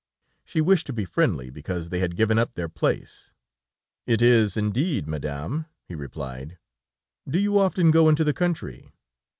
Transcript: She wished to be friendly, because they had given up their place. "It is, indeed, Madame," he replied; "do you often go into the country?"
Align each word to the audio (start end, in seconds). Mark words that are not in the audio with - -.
She 0.43 0.61
wished 0.61 0.87
to 0.87 0.93
be 0.93 1.05
friendly, 1.05 1.51
because 1.51 1.89
they 1.89 1.99
had 1.99 2.15
given 2.15 2.39
up 2.39 2.55
their 2.55 2.67
place. 2.67 3.35
"It 4.07 4.19
is, 4.23 4.57
indeed, 4.57 5.05
Madame," 5.07 5.67
he 5.83 5.93
replied; 5.93 6.57
"do 7.29 7.37
you 7.39 7.59
often 7.59 7.91
go 7.91 8.09
into 8.09 8.23
the 8.23 8.33
country?" 8.33 8.93